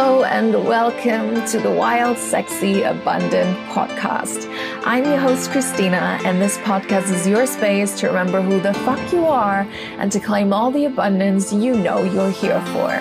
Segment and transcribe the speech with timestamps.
[0.00, 4.48] Hello and welcome to the Wild, Sexy, Abundant podcast.
[4.84, 9.12] I'm your host, Christina, and this podcast is your space to remember who the fuck
[9.12, 9.66] you are
[9.98, 12.92] and to claim all the abundance you know you're here for.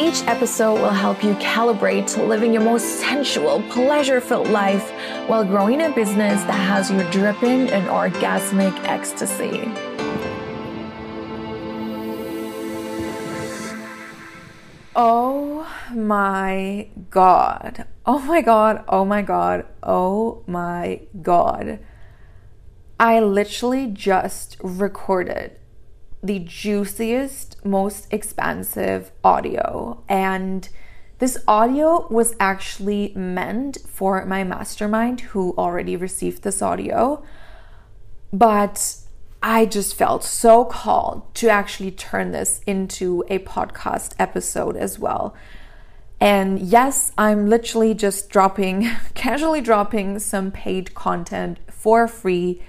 [0.00, 4.88] Each episode will help you calibrate to living your most sensual, pleasure filled life
[5.26, 9.95] while growing a business that has you dripping in orgasmic ecstasy.
[14.98, 17.86] Oh my god.
[18.06, 18.82] Oh my god.
[18.88, 19.66] Oh my god.
[19.82, 21.80] Oh my god.
[22.98, 25.58] I literally just recorded
[26.22, 30.02] the juiciest, most expansive audio.
[30.08, 30.66] And
[31.18, 37.22] this audio was actually meant for my mastermind who already received this audio.
[38.32, 38.96] But
[39.48, 45.36] I just felt so called to actually turn this into a podcast episode as well.
[46.20, 52.60] And yes, I'm literally just dropping, casually dropping some paid content for free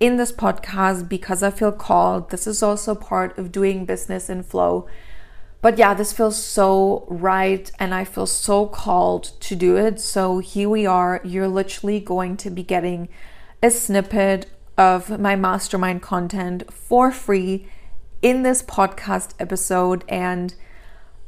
[0.00, 2.28] in this podcast because I feel called.
[2.28, 4.86] This is also part of doing business in flow.
[5.62, 9.98] But yeah, this feels so right and I feel so called to do it.
[9.98, 11.22] So here we are.
[11.24, 13.08] You're literally going to be getting
[13.62, 14.44] a snippet
[14.78, 17.66] of my mastermind content for free
[18.22, 20.04] in this podcast episode.
[20.08, 20.54] And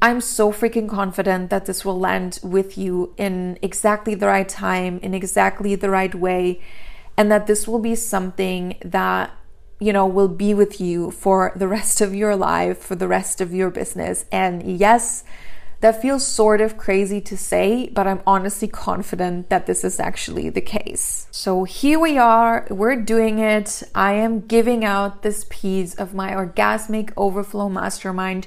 [0.00, 4.98] I'm so freaking confident that this will land with you in exactly the right time,
[5.02, 6.60] in exactly the right way,
[7.16, 9.30] and that this will be something that
[9.78, 13.40] you know will be with you for the rest of your life, for the rest
[13.40, 14.24] of your business.
[14.30, 15.24] And yes,
[15.80, 20.50] that feels sort of crazy to say, but I'm honestly confident that this is actually
[20.50, 21.26] the case.
[21.30, 23.82] So here we are, we're doing it.
[23.94, 28.46] I am giving out this piece of my orgasmic overflow mastermind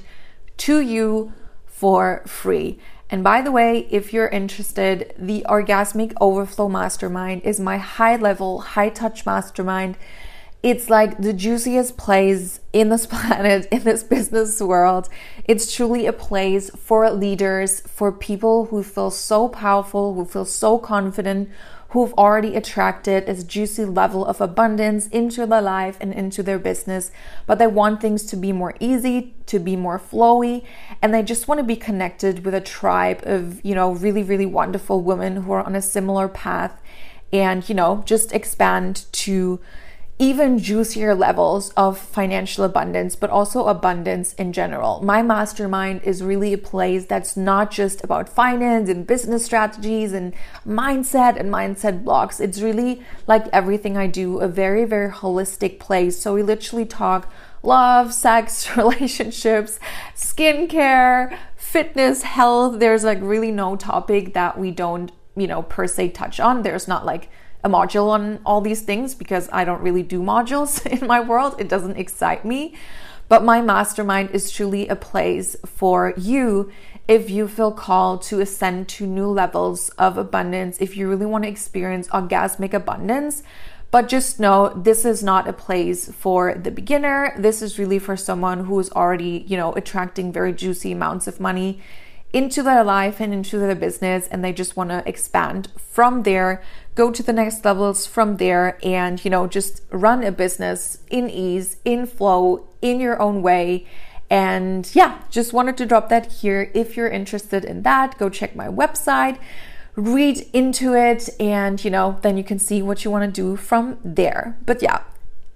[0.58, 1.34] to you
[1.66, 2.80] for free.
[3.10, 8.62] And by the way, if you're interested, the Orgasmic Overflow Mastermind is my high level,
[8.62, 9.98] high touch mastermind
[10.64, 15.10] it's like the juiciest place in this planet, in this business world.
[15.46, 20.80] It's truly a place for leaders, for people who feel so powerful, who feel so
[20.80, 21.50] confident,
[21.90, 27.12] who've already attracted this juicy level of abundance into their life and into their business,
[27.46, 30.66] but they want things to be more easy, to be more flowy,
[31.04, 34.48] and they just want to be connected with a tribe of, you know, really, really
[34.48, 36.82] wonderful women who are on a similar path
[37.32, 39.60] and, you know, just expand to
[40.20, 45.04] even juicier levels of financial abundance, but also abundance in general.
[45.04, 50.34] My mastermind is really a place that's not just about finance and business strategies and
[50.68, 52.40] mindset and mindset blocks.
[52.40, 56.20] It's really like everything I do, a very, very holistic place.
[56.20, 57.32] So we literally talk
[57.64, 59.80] love, sex, relationships,
[60.16, 62.80] skincare, fitness, health.
[62.80, 66.62] There's like really no topic that we don't, you know, per se touch on.
[66.62, 67.30] There's not like
[67.64, 71.56] a module on all these things because I don't really do modules in my world.
[71.60, 72.76] It doesn't excite me.
[73.30, 76.72] But my mastermind is truly a place for you
[77.08, 81.44] if you feel called to ascend to new levels of abundance, if you really want
[81.44, 83.44] to experience orgasmic abundance.
[83.92, 87.34] But just know this is not a place for the beginner.
[87.38, 91.40] This is really for someone who is already, you know, attracting very juicy amounts of
[91.40, 91.80] money
[92.34, 96.64] into their life and into their business and they just want to expand from there
[96.96, 101.30] go to the next levels from there and you know just run a business in
[101.30, 103.86] ease in flow in your own way.
[104.30, 106.72] And yeah just wanted to drop that here.
[106.74, 109.40] If you're interested in that go check my website
[109.96, 113.56] read into it and you know then you can see what you want to do
[113.56, 114.58] from there.
[114.66, 115.04] But yeah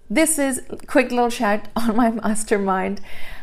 [0.10, 3.02] this is quick little chat on my mastermind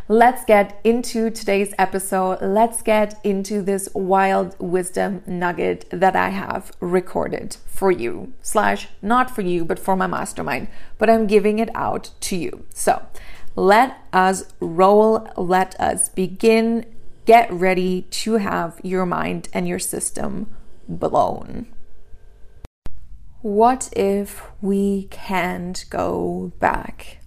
[0.09, 2.38] let's get into today's episode.
[2.42, 9.31] Let's get into this wild wisdom nugget that I have recorded for you, slash, not
[9.31, 10.69] for you, but for my mastermind.
[10.98, 12.66] But I'm giving it out to you.
[12.70, 13.06] So
[13.56, 15.28] let us roll.
[15.37, 16.86] Let us begin.
[17.24, 20.54] Get ready to have your mind and your system
[20.86, 21.66] blown.
[23.41, 27.23] What if we can't go back?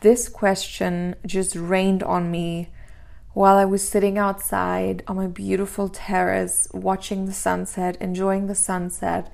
[0.00, 2.68] This question just rained on me
[3.32, 9.32] while I was sitting outside on my beautiful terrace, watching the sunset, enjoying the sunset.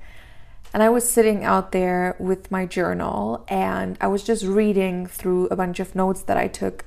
[0.73, 5.47] And I was sitting out there with my journal and I was just reading through
[5.47, 6.85] a bunch of notes that I took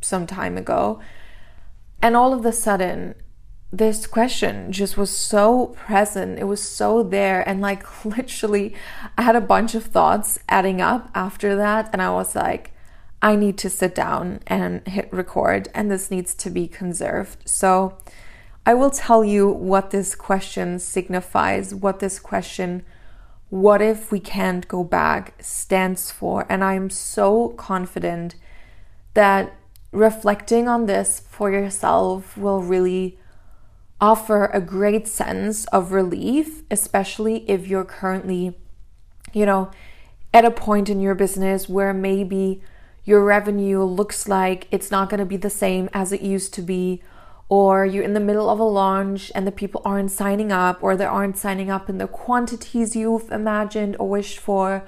[0.00, 1.00] some time ago.
[2.00, 3.14] And all of a sudden,
[3.72, 6.38] this question just was so present.
[6.38, 7.46] It was so there.
[7.46, 8.74] And like literally,
[9.18, 11.90] I had a bunch of thoughts adding up after that.
[11.92, 12.72] And I was like,
[13.26, 17.38] I need to sit down and hit record, and this needs to be conserved.
[17.44, 17.98] So
[18.64, 22.84] I will tell you what this question signifies, what this question,
[23.50, 26.46] what if we can't go back, stands for.
[26.48, 28.36] And I'm so confident
[29.14, 29.56] that
[29.90, 33.18] reflecting on this for yourself will really
[34.00, 38.56] offer a great sense of relief, especially if you're currently,
[39.32, 39.72] you know,
[40.32, 42.62] at a point in your business where maybe
[43.06, 46.60] your revenue looks like it's not going to be the same as it used to
[46.60, 47.00] be,
[47.48, 50.96] or you're in the middle of a launch and the people aren't signing up, or
[50.96, 54.86] they aren't signing up in the quantities you've imagined or wished for,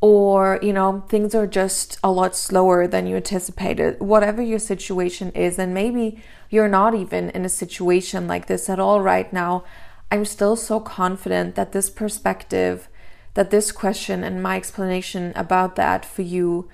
[0.00, 4.00] or you know, things are just a lot slower than you anticipated.
[4.00, 8.80] Whatever your situation is, and maybe you're not even in a situation like this at
[8.80, 9.62] all right now,
[10.10, 12.88] I'm still so confident that this perspective,
[13.34, 16.70] that this question, and my explanation about that for you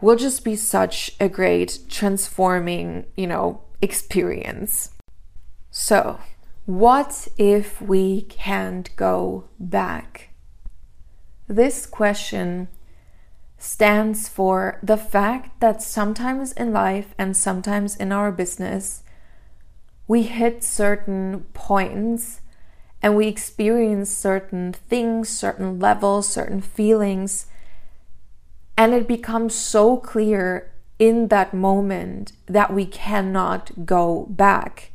[0.00, 4.90] will just be such a great transforming, you know, experience.
[5.70, 6.18] So,
[6.66, 10.30] what if we can't go back?
[11.46, 12.68] This question
[13.56, 19.02] stands for the fact that sometimes in life and sometimes in our business,
[20.06, 22.40] we hit certain points
[23.02, 27.46] and we experience certain things, certain levels, certain feelings
[28.78, 30.70] and it becomes so clear
[31.00, 34.92] in that moment that we cannot go back,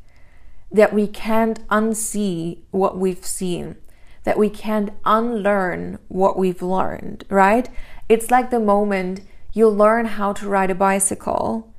[0.72, 3.76] that we can't unsee what we've seen,
[4.24, 7.70] that we can't unlearn what we've learned, right?
[8.08, 9.20] It's like the moment
[9.52, 11.74] you learn how to ride a bicycle,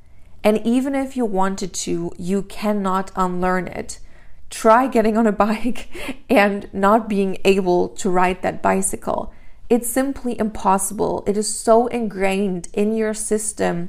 [0.45, 3.99] and even if you wanted to, you cannot unlearn it.
[4.51, 5.89] Try getting on a bike
[6.29, 9.33] and not being able to ride that bicycle
[9.69, 11.25] it's simply impossible.
[11.27, 13.89] It is so ingrained in your system.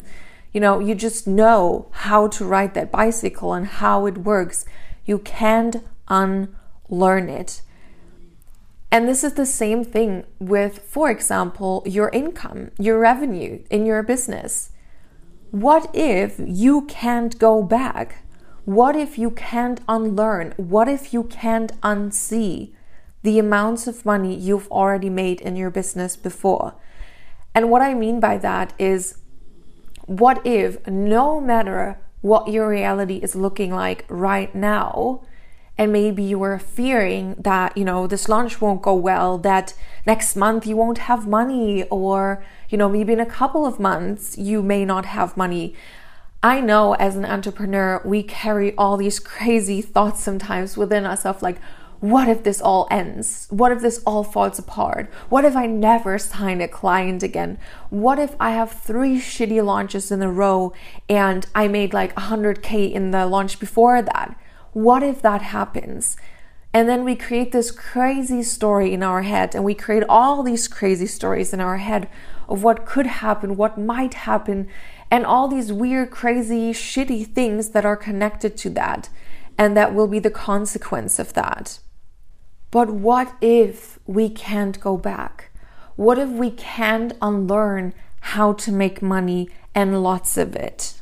[0.53, 4.65] You know, you just know how to ride that bicycle and how it works.
[5.05, 5.77] You can't
[6.07, 7.61] unlearn it.
[8.91, 14.01] And this is the same thing with, for example, your income, your revenue in your
[14.03, 14.69] business.
[15.51, 18.23] What if you can't go back?
[18.63, 20.53] What if you can't unlearn?
[20.55, 22.71] What if you can't unsee?
[23.25, 26.75] The amounts of money you've already made in your business before.
[27.55, 29.17] And what I mean by that is
[30.05, 35.21] what if no matter what your reality is looking like right now,
[35.77, 39.73] and maybe you were fearing that, you know, this launch won't go well, that
[40.05, 44.37] next month you won't have money, or, you know, maybe in a couple of months
[44.37, 45.75] you may not have money.
[46.43, 51.41] I know as an entrepreneur, we carry all these crazy thoughts sometimes within us of
[51.41, 51.57] like,
[51.99, 53.47] what if this all ends?
[53.49, 55.11] What if this all falls apart?
[55.29, 57.57] What if I never sign a client again?
[57.89, 60.73] What if I have three shitty launches in a row
[61.09, 64.39] and I made like 100k in the launch before that?
[64.73, 66.17] What if that happens?
[66.73, 70.67] And then we create this crazy story in our head, and we create all these
[70.67, 72.09] crazy stories in our head
[72.49, 74.67] of what could happen, what might happen,
[75.09, 79.07] and all these weird, crazy, shitty things that are connected to that.
[79.57, 81.79] And that will be the consequence of that.
[82.75, 85.49] But what if we can't go back?
[85.95, 91.01] What if we can't unlearn how to make money and lots of it?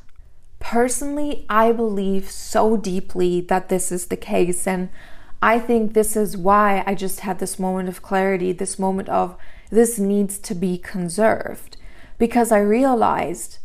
[0.59, 4.67] Personally, I believe so deeply that this is the case.
[4.67, 4.89] And
[5.41, 9.35] I think this is why I just had this moment of clarity, this moment of
[9.71, 11.77] this needs to be conserved.
[12.19, 13.57] Because I realized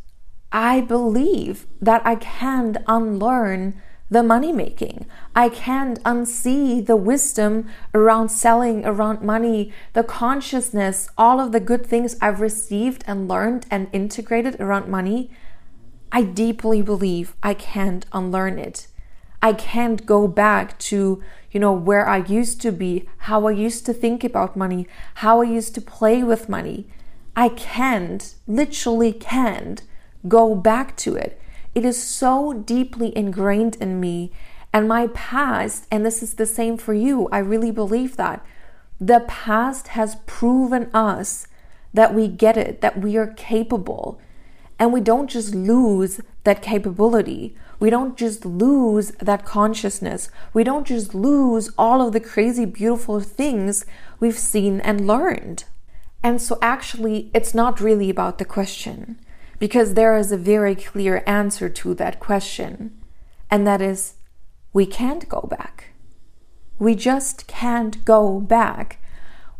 [0.51, 5.07] I believe that I can unlearn the money making.
[5.35, 11.85] I can't unsee the wisdom around selling, around money, the consciousness, all of the good
[11.85, 15.31] things I've received and learned and integrated around money.
[16.11, 18.89] I deeply believe I can't unlearn it.
[19.43, 23.85] I can't go back to, you know, where I used to be, how I used
[23.87, 26.89] to think about money, how I used to play with money.
[27.37, 29.83] I can't, literally can't
[30.27, 31.41] go back to it
[31.79, 34.33] it is so deeply ingrained in me
[34.73, 37.29] and my past, and this is the same for you.
[37.31, 38.45] I really believe that.
[39.01, 41.47] The past has proven us
[41.95, 44.21] that we get it, that we are capable.
[44.81, 47.57] And we don't just lose that capability.
[47.79, 50.33] We don't just lose that consciousness.
[50.53, 53.87] We don't just lose all of the crazy, beautiful things
[54.19, 55.63] we've seen and learned.
[56.25, 59.21] And so, actually, it's not really about the question
[59.59, 62.97] because there is a very clear answer to that question,
[63.51, 64.15] and that is
[64.73, 65.93] we can't go back.
[66.79, 69.01] We just can't go back.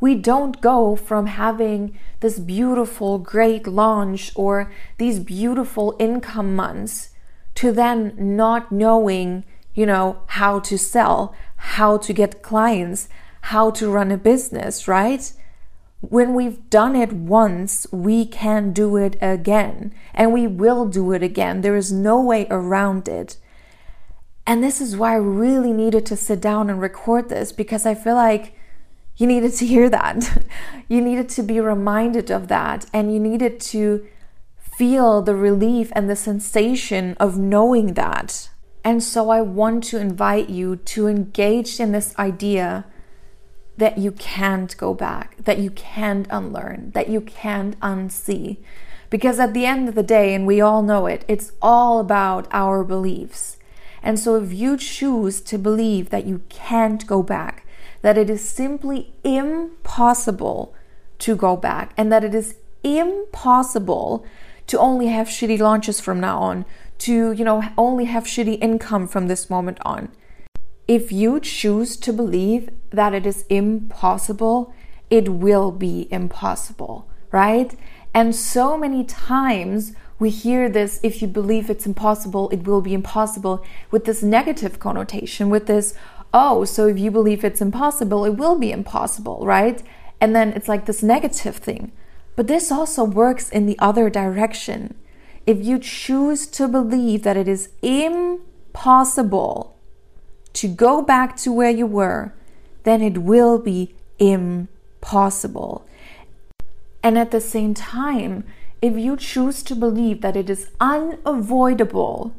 [0.01, 7.11] We don't go from having this beautiful, great launch or these beautiful income months
[7.57, 13.09] to then not knowing, you know, how to sell, how to get clients,
[13.41, 15.33] how to run a business, right?
[16.01, 21.23] When we've done it once, we can do it again and we will do it
[21.23, 21.61] again.
[21.61, 23.37] There is no way around it.
[24.47, 27.95] And this is why I really needed to sit down and record this because I
[27.95, 28.55] feel like
[29.17, 30.45] you needed to hear that.
[30.89, 34.07] you needed to be reminded of that and you needed to
[34.57, 38.49] feel the relief and the sensation of knowing that.
[38.85, 42.87] And so I want to invite you to engage in this idea
[43.79, 48.59] that you can't go back, that you can't unlearn, that you can't unsee.
[49.09, 52.47] Because at the end of the day, and we all know it, it's all about
[52.51, 53.57] our beliefs.
[54.03, 57.67] And so if you choose to believe that you can't go back,
[58.03, 60.75] that it is simply impossible
[61.21, 64.27] to go back, and that it is impossible
[64.67, 66.65] to only have shitty launches from now on,
[66.99, 70.11] to, you know, only have shitty income from this moment on
[70.89, 74.75] if you choose to believe that it is impossible,
[75.11, 77.79] it will be impossible, right?
[78.15, 82.95] And so many times we hear this if you believe it's impossible, it will be
[82.95, 85.95] impossible with this negative connotation, with this,
[86.33, 89.83] oh, so if you believe it's impossible, it will be impossible, right?
[90.21, 91.93] And then it's like this negative thing.
[92.35, 94.95] But this also works in the other direction.
[95.47, 99.78] If you choose to believe that it is impossible,
[100.59, 102.33] to go back to where you were,
[102.83, 105.87] then it will be impossible.
[107.03, 108.45] And at the same time,
[108.83, 112.35] if you choose to believe that it is unavoidable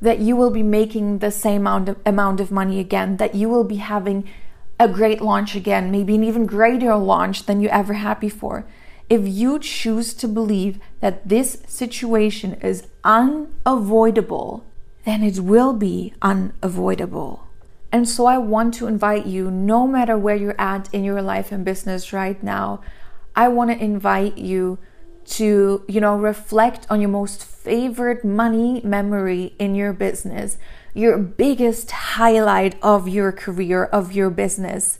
[0.00, 3.48] that you will be making the same amount of, amount of money again, that you
[3.48, 4.28] will be having
[4.78, 8.66] a great launch again, maybe an even greater launch than you ever had before.
[9.08, 14.64] If you choose to believe that this situation is unavoidable,
[15.04, 17.43] then it will be unavoidable.
[17.94, 21.52] And so I want to invite you, no matter where you're at in your life
[21.52, 22.80] and business right now,
[23.36, 24.80] I want to invite you
[25.36, 30.58] to, you know, reflect on your most favorite money memory in your business,
[30.92, 34.98] your biggest highlight of your career, of your business.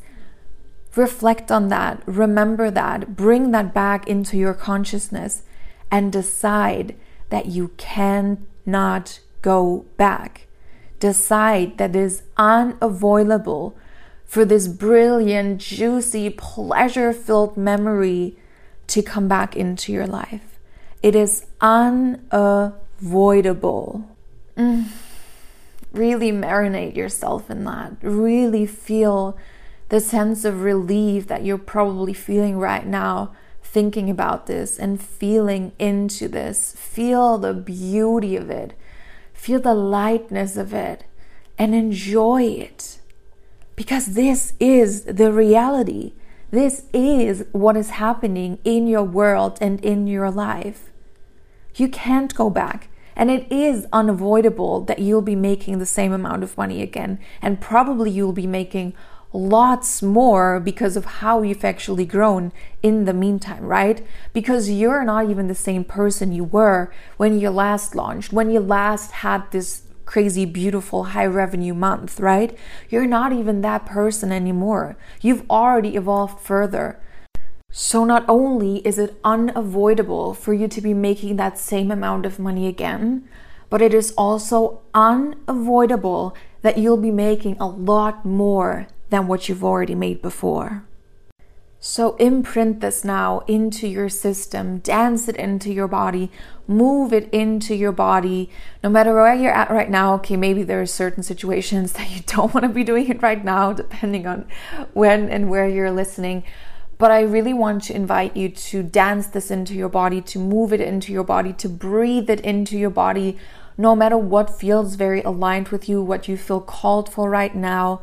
[0.94, 5.42] Reflect on that, remember that, bring that back into your consciousness,
[5.90, 6.94] and decide
[7.30, 10.46] that you cannot go back
[11.04, 13.76] decide that is unavoidable
[14.24, 18.34] for this brilliant, juicy, pleasure filled memory
[18.86, 20.58] to come back into your life.
[21.02, 24.08] It is unavoidable.
[24.56, 24.86] Mm.
[25.92, 27.92] Really marinate yourself in that.
[28.00, 29.36] Really feel
[29.90, 35.72] the sense of relief that you're probably feeling right now, thinking about this and feeling
[35.78, 36.74] into this.
[36.78, 38.72] Feel the beauty of it
[39.34, 41.04] Feel the lightness of it
[41.58, 43.00] and enjoy it.
[43.76, 46.14] Because this is the reality.
[46.50, 50.90] This is what is happening in your world and in your life.
[51.74, 52.88] You can't go back.
[53.16, 57.20] And it is unavoidable that you'll be making the same amount of money again.
[57.42, 58.94] And probably you'll be making
[59.34, 64.06] lots more because of how you've actually grown in the meantime, right?
[64.32, 68.60] Because you're not even the same person you were when you last launched, when you
[68.60, 72.56] last had this crazy, beautiful, high revenue month, right?
[72.88, 74.96] You're not even that person anymore.
[75.20, 77.00] You've already evolved further.
[77.72, 82.38] So, not only is it unavoidable for you to be making that same amount of
[82.38, 83.28] money again,
[83.68, 89.64] but it is also unavoidable that you'll be making a lot more than what you've
[89.64, 90.84] already made before.
[91.78, 96.32] So imprint this now into your system, dance it into your body,
[96.66, 98.50] move it into your body.
[98.82, 102.22] No matter where you're at right now, okay, maybe there are certain situations that you
[102.26, 104.46] don't want to be doing it right now, depending on
[104.94, 106.42] when and where you're listening.
[106.98, 110.72] But I really want to invite you to dance this into your body, to move
[110.72, 113.36] it into your body, to breathe it into your body,
[113.76, 118.00] no matter what feels very aligned with you, what you feel called for right now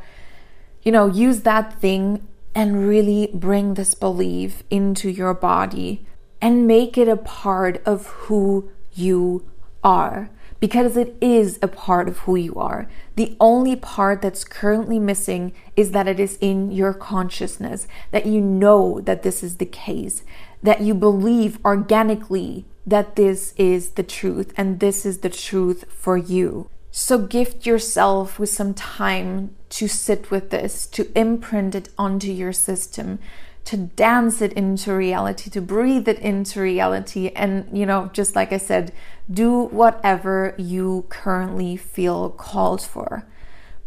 [0.84, 6.06] you know, use that thing and really bring this belief into your body
[6.42, 9.46] and make it a part of who you
[9.84, 12.88] are because it is a part of who you are.
[13.16, 18.42] The only part that's currently missing is that it is in your consciousness, that you
[18.42, 20.24] know that this is the case,
[20.62, 26.16] that you believe organically that this is the truth and this is the truth for
[26.16, 26.70] you.
[26.92, 32.52] So gift yourself with some time to sit with this, to imprint it onto your
[32.52, 33.20] system,
[33.64, 37.32] to dance it into reality, to breathe it into reality.
[37.34, 38.92] And, you know, just like I said,
[39.32, 43.26] do whatever you currently feel called for.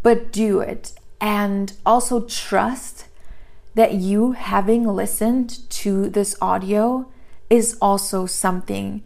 [0.04, 0.92] but do it.
[1.20, 3.06] And also trust
[3.75, 7.11] that you having listened to this audio
[7.50, 9.02] is also something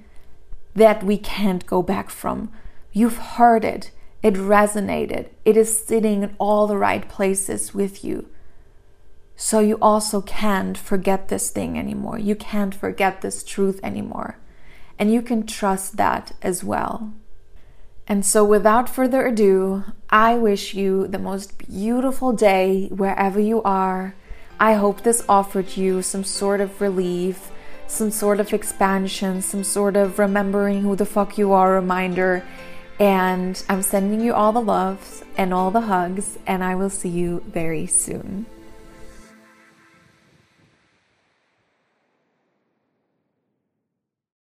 [0.74, 2.50] that we can't go back from.
[2.92, 3.90] You've heard it,
[4.22, 8.28] it resonated, it is sitting in all the right places with you.
[9.36, 12.18] So you also can't forget this thing anymore.
[12.18, 14.36] You can't forget this truth anymore.
[14.98, 17.12] And you can trust that as well.
[18.08, 24.16] And so, without further ado, I wish you the most beautiful day wherever you are.
[24.58, 27.52] I hope this offered you some sort of relief,
[27.86, 32.44] some sort of expansion, some sort of remembering who the fuck you are reminder.
[32.98, 37.08] And I'm sending you all the loves and all the hugs, and I will see
[37.08, 38.46] you very soon.